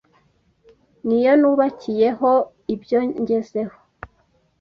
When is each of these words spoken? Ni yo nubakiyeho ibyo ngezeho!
Ni 1.05 1.17
yo 1.25 1.33
nubakiyeho 1.39 2.31
ibyo 2.73 2.99
ngezeho! 3.21 3.77